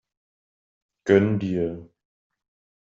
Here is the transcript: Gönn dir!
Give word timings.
Gönn 1.05 1.37
dir! 1.39 1.87